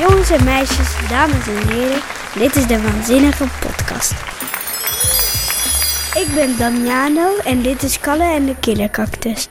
[0.00, 2.00] Jongens en meisjes, dames en heren,
[2.38, 4.12] dit is de Waanzinnige Podcast.
[6.14, 9.48] Ik ben Damiano en dit is Kalle en de Killercactus.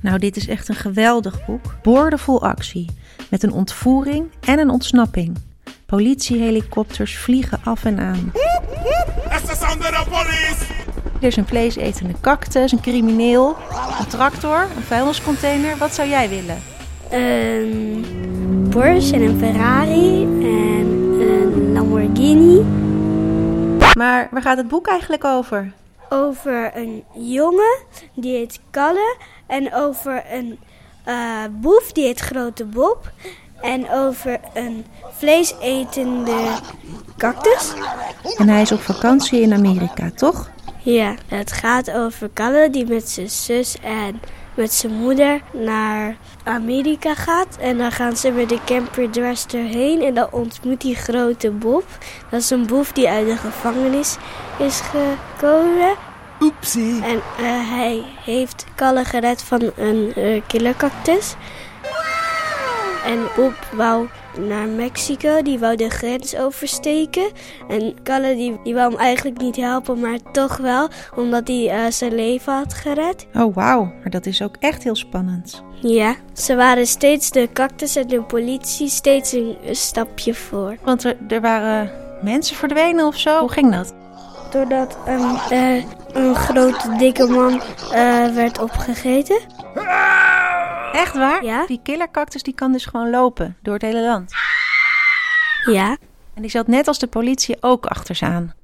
[0.00, 1.74] Nou, dit is echt een geweldig boek.
[1.82, 2.86] Boordevol actie.
[3.30, 5.38] Met een ontvoering en een ontsnapping.
[5.86, 8.32] Politiehelikopters vliegen af en aan.
[11.20, 13.56] Er is een vleesetende cactus, een crimineel,
[13.98, 15.76] een tractor, een vuilniscontainer.
[15.76, 16.62] Wat zou jij willen?
[17.10, 20.86] Een Porsche en een Ferrari en
[21.20, 22.64] een Lamborghini.
[23.94, 25.72] Maar waar gaat het boek eigenlijk over?
[26.08, 27.78] Over een jongen,
[28.14, 29.16] die heet Kalle.
[29.46, 30.58] En over een
[31.04, 31.14] eh,
[31.50, 33.10] boef, die heet Grote Bob.
[33.60, 34.84] En over een
[35.16, 36.36] vleesetende
[37.16, 37.72] cactus.
[38.36, 40.50] En hij is op vakantie in Amerika, toch?
[40.82, 44.20] Ja, het gaat over Kalle die met zijn zus en
[44.54, 47.56] met zijn moeder naar Amerika gaat.
[47.60, 50.02] En dan gaan ze met de camper dwars erheen.
[50.02, 51.84] En dan ontmoet hij grote Bob.
[52.30, 54.16] Dat is een boef die uit de gevangenis
[54.58, 55.94] is gekomen.
[56.40, 57.02] Oepsie.
[57.04, 61.34] En eh, hij heeft Kalle gered van een uh, killercactus.
[63.04, 67.30] En Bob wou naar Mexico, die wou de grens oversteken.
[67.68, 71.90] En Kalle die, die wou hem eigenlijk niet helpen, maar toch wel, omdat hij uh,
[71.90, 73.26] zijn leven had gered.
[73.34, 75.62] Oh wauw, maar dat is ook echt heel spannend.
[75.80, 80.76] Ja, ze waren steeds de cactus en de politie steeds een, een stapje voor.
[80.82, 81.90] Want er, er waren
[82.22, 83.40] mensen verdwenen of zo?
[83.40, 83.94] Hoe ging dat?
[84.50, 87.52] Doordat een, uh, een grote dikke man
[87.92, 89.40] uh, werd opgegeten.
[90.98, 91.44] Echt waar?
[91.44, 91.66] Ja.
[91.66, 94.32] Die killercactus die kan dus gewoon lopen door het hele land.
[95.64, 95.96] Ja.
[96.34, 98.54] En die zat net als de politie ook achter ze aan.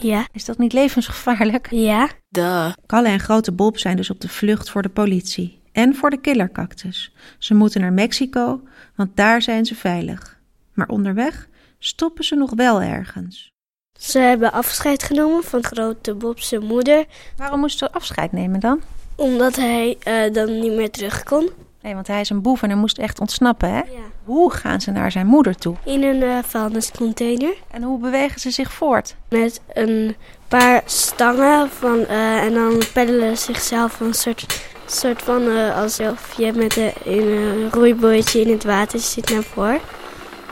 [0.00, 0.26] Ja.
[0.32, 1.70] Is dat niet levensgevaarlijk?
[1.70, 2.08] Ja.
[2.28, 2.72] Duh.
[2.86, 5.60] Kalle en Grote Bob zijn dus op de vlucht voor de politie.
[5.72, 7.12] En voor de killercactus.
[7.38, 8.62] Ze moeten naar Mexico,
[8.94, 10.38] want daar zijn ze veilig.
[10.72, 13.52] Maar onderweg stoppen ze nog wel ergens.
[13.98, 17.04] Ze hebben afscheid genomen van Grote Bob's moeder.
[17.36, 18.82] Waarom moesten ze afscheid nemen dan?
[19.18, 21.50] Omdat hij uh, dan niet meer terug kon.
[21.82, 23.76] Nee, want hij is een boef en hij moest echt ontsnappen, hè?
[23.76, 23.84] Ja.
[24.24, 25.74] Hoe gaan ze naar zijn moeder toe?
[25.84, 27.54] In een uh, vuilniscontainer.
[27.70, 29.16] En hoe bewegen ze zich voort?
[29.28, 30.16] Met een
[30.48, 36.52] paar stangen van, uh, en dan peddelen ze zichzelf een soort, soort van alsof je
[36.52, 39.80] met een, een roeibootje in het water zit naar voren.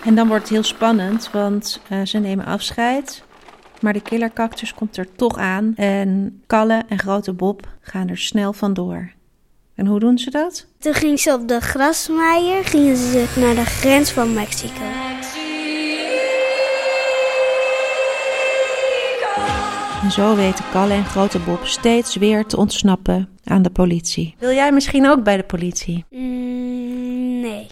[0.04, 3.22] En dan wordt het heel spannend, want ze nemen afscheid.
[3.80, 8.52] Maar de killercactus komt er toch aan en Kalle en Grote Bob gaan er snel
[8.52, 9.12] vandoor.
[9.74, 10.66] En hoe doen ze dat?
[10.78, 14.82] Toen gingen ze op de grasmaaier gingen ze naar de grens van Mexico.
[20.02, 24.34] En zo weten Kalle en Grote Bob steeds weer te ontsnappen aan de politie.
[24.38, 26.04] Wil jij misschien ook bij de politie?
[26.10, 26.45] Mm,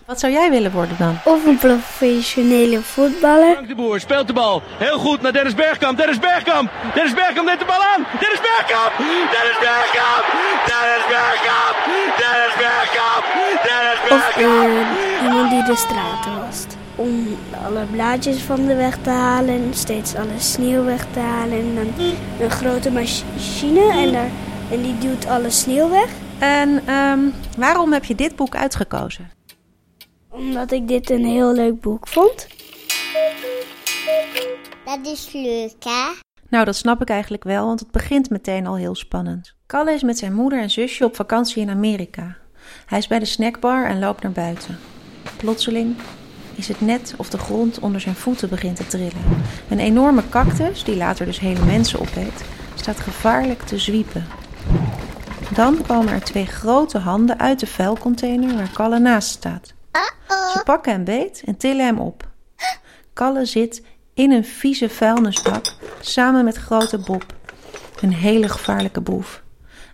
[0.06, 1.18] Wat zou jij willen worden dan?
[1.24, 3.52] Of een professionele voetballer.
[3.52, 4.62] Frank de Boer speelt de bal.
[4.78, 5.96] Heel goed naar Dennis Bergkamp.
[5.98, 6.70] Dennis Bergkamp.
[6.94, 8.06] Dennis Bergkamp neemt de bal aan.
[8.20, 8.92] Dennis Bergkamp.
[9.34, 10.24] Dennis Bergkamp.
[10.70, 11.76] Dennis Bergkamp.
[12.20, 13.24] Dennis Bergkamp.
[13.66, 14.86] Dennis Of Bergkamp.
[15.20, 16.76] uh, iemand die de straten wast.
[16.96, 19.70] Om alle blaadjes van de weg te halen.
[19.74, 21.58] Steeds alle sneeuw weg te halen.
[21.58, 23.92] En dan een grote machine.
[23.92, 24.30] En, daar,
[24.70, 26.08] en die duwt alle sneeuw weg.
[26.38, 29.30] En um, waarom heb je dit boek uitgekozen?
[30.34, 32.46] Omdat ik dit een heel leuk boek vond.
[34.84, 36.12] Dat is leuk, hè?
[36.48, 39.54] Nou, dat snap ik eigenlijk wel, want het begint meteen al heel spannend.
[39.66, 42.36] Kalle is met zijn moeder en zusje op vakantie in Amerika.
[42.86, 44.78] Hij is bij de snackbar en loopt naar buiten.
[45.36, 45.96] Plotseling
[46.54, 49.42] is het net of de grond onder zijn voeten begint te trillen.
[49.70, 54.24] Een enorme cactus, die later dus hele mensen opeet, staat gevaarlijk te zwiepen.
[55.54, 59.74] Dan komen er twee grote handen uit de vuilcontainer waar Kalle naast staat.
[60.28, 62.28] Ze pakken hem beet en tillen hem op.
[63.12, 63.82] Kalle zit
[64.14, 67.24] in een vieze vuilnisbak samen met grote Bob,
[68.00, 69.42] een hele gevaarlijke boef.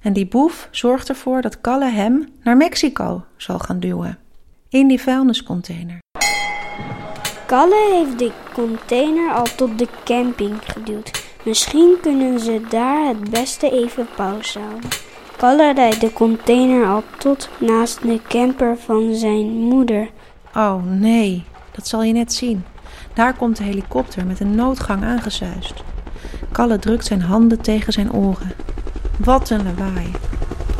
[0.03, 4.19] En die boef zorgt ervoor dat Kalle hem naar Mexico zal gaan duwen.
[4.69, 5.99] In die vuilniscontainer.
[7.47, 11.25] Kalle heeft de container al tot de camping geduwd.
[11.45, 14.89] Misschien kunnen ze daar het beste even pauze houden.
[15.41, 20.11] Kalle rijdt de container al tot naast de camper van zijn moeder.
[20.55, 22.65] Oh nee, dat zal je net zien.
[23.15, 25.75] Daar komt de helikopter met een noodgang aangezuist.
[26.53, 28.53] Kalle drukt zijn handen tegen zijn oren.
[29.19, 30.11] Wat een lawaai.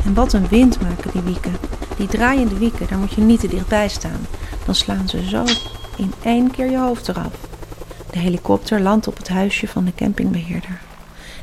[0.05, 1.57] En wat een wind maken die wieken.
[1.97, 4.27] Die draaiende wieken, daar moet je niet te dichtbij staan.
[4.65, 5.45] Dan slaan ze zo
[5.97, 7.49] in één keer je hoofd eraf.
[8.11, 10.81] De helikopter landt op het huisje van de campingbeheerder.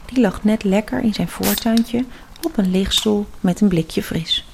[0.06, 2.06] Die lag net lekker in zijn voortuintje
[2.46, 4.46] op een lichtstoel met een blikje fris.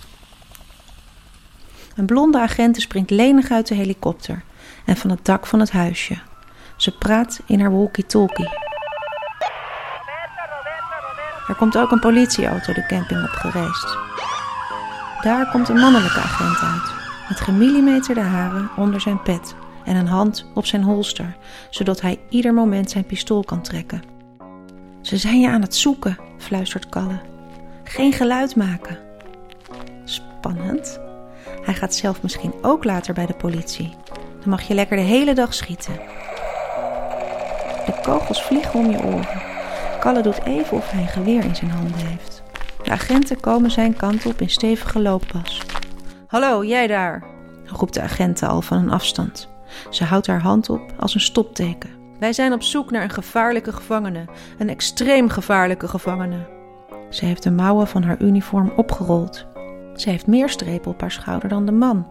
[1.95, 4.43] Een blonde agent springt lenig uit de helikopter
[4.85, 6.17] en van het dak van het huisje.
[6.77, 8.49] Ze praat in haar walkie-talkie.
[11.47, 13.97] Er komt ook een politieauto de camping op gereisd.
[15.21, 16.93] Daar komt een mannelijke agent uit,
[17.29, 21.35] met gemillimeterde haren onder zijn pet en een hand op zijn holster,
[21.69, 24.03] zodat hij ieder moment zijn pistool kan trekken.
[25.01, 27.32] Ze zijn je aan het zoeken, fluistert Kalle.
[27.83, 28.97] Geen geluid maken.
[30.03, 30.99] Spannend.
[31.61, 33.95] Hij gaat zelf misschien ook later bij de politie.
[34.39, 35.93] Dan mag je lekker de hele dag schieten.
[37.85, 39.41] De kogels vliegen om je oren.
[39.99, 42.43] Kalle doet even of hij een geweer in zijn handen heeft.
[42.83, 45.61] De agenten komen zijn kant op in stevige looppas.
[46.27, 47.23] Hallo, jij daar,
[47.65, 49.49] roept de agenten al van een afstand.
[49.89, 51.89] Ze houdt haar hand op als een stopteken.
[52.19, 54.25] Wij zijn op zoek naar een gevaarlijke gevangene,
[54.57, 56.61] een extreem gevaarlijke gevangene.
[57.13, 59.45] Ze heeft de mouwen van haar uniform opgerold.
[59.95, 62.07] Ze heeft meer strepen op haar schouder dan de man.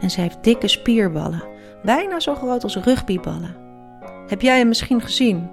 [0.00, 1.42] En ze heeft dikke spierballen,
[1.82, 3.56] bijna zo groot als rugbyballen.
[4.26, 5.50] Heb jij hem misschien gezien?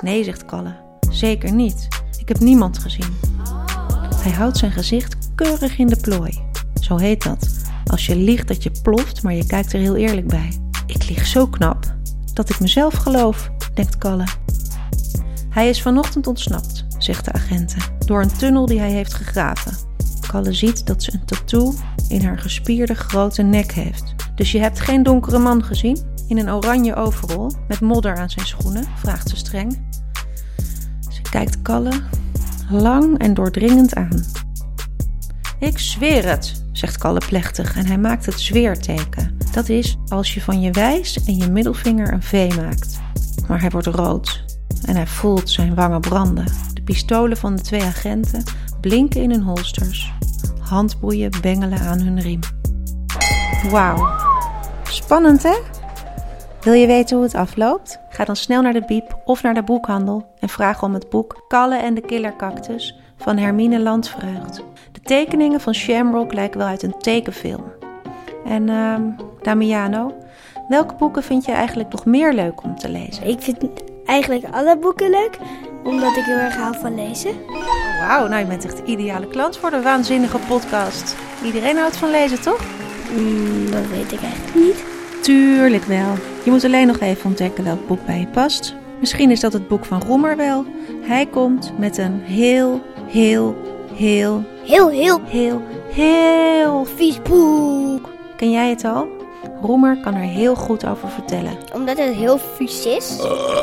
[0.00, 0.74] Nee, zegt Kalle.
[1.10, 1.88] Zeker niet.
[2.18, 3.16] Ik heb niemand gezien.
[4.16, 6.42] Hij houdt zijn gezicht keurig in de plooi.
[6.80, 7.48] Zo heet dat.
[7.86, 10.60] Als je liegt dat je ploft, maar je kijkt er heel eerlijk bij.
[10.86, 11.94] Ik lieg zo knap
[12.32, 14.24] dat ik mezelf geloof, denkt Kalle.
[15.50, 19.72] Hij is vanochtend ontsnapt, zegt de agenten, door een tunnel die hij heeft gegraven.
[20.26, 21.74] Kalle ziet dat ze een tattoo
[22.08, 24.14] in haar gespierde grote nek heeft.
[24.34, 25.98] Dus je hebt geen donkere man gezien?
[26.28, 29.78] In een oranje overal, met modder aan zijn schoenen, vraagt ze streng.
[31.08, 31.92] Ze kijkt Kalle
[32.70, 34.24] lang en doordringend aan.
[35.58, 39.38] Ik zweer het, zegt Kalle plechtig en hij maakt het zweerteken.
[39.52, 43.00] Dat is als je van je wijs en je middelvinger een V maakt.
[43.48, 44.44] Maar hij wordt rood
[44.84, 46.46] en hij voelt zijn wangen branden.
[46.84, 48.42] Pistolen van de twee agenten
[48.80, 50.12] blinken in hun holsters.
[50.60, 52.40] Handboeien bengelen aan hun riem.
[53.70, 54.06] Wauw.
[54.82, 55.56] Spannend hè?
[56.60, 57.98] Wil je weten hoe het afloopt?
[58.08, 61.44] Ga dan snel naar de biep of naar de boekhandel en vraag om het boek
[61.48, 64.62] Kalle en de Killercactus van Hermine Landvreugd.
[64.92, 67.64] De tekeningen van Shamrock lijken wel uit een tekenfilm.
[68.44, 68.94] En uh,
[69.42, 70.14] Damiano,
[70.68, 73.26] welke boeken vind je eigenlijk nog meer leuk om te lezen?
[73.26, 73.64] Ik vind
[74.04, 75.38] eigenlijk alle boeken leuk,
[75.84, 77.32] omdat ik heel erg hou van lezen.
[78.00, 81.16] Wauw, nou je bent echt de ideale klant voor de waanzinnige podcast.
[81.44, 82.60] Iedereen houdt van lezen, toch?
[83.16, 84.84] Mm, dat weet ik eigenlijk niet.
[85.20, 86.14] Tuurlijk wel.
[86.44, 88.74] Je moet alleen nog even ontdekken welk boek bij je past.
[89.00, 90.64] Misschien is dat het boek van Roemer wel.
[91.02, 93.56] Hij komt met een heel, heel,
[93.94, 98.08] heel, Heel, heel heel, heel vies boek.
[98.36, 99.13] Ken jij het al?
[99.64, 101.56] Roemer kan er heel goed over vertellen.
[101.72, 103.16] Omdat het heel vies is.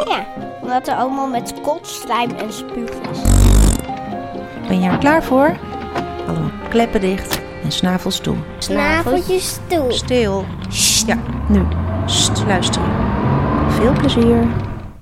[0.07, 0.25] Ja,
[0.62, 3.19] omdat er allemaal met kot, slijm en spuug is.
[4.68, 5.57] Ben je er klaar voor?
[6.27, 8.36] Allemaal kleppen dicht en snavels toe.
[8.57, 9.92] Snaveltjes toe.
[9.92, 10.45] Stil.
[11.06, 11.18] Ja,
[11.50, 11.65] nu.
[12.06, 12.89] Sst, luisteren.
[13.69, 14.48] Veel plezier.